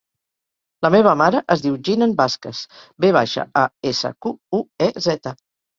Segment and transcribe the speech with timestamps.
[0.85, 2.65] La meva mare es diu Jinan Vasquez:
[3.07, 5.41] ve baixa, a, essa, cu, u, e, zeta.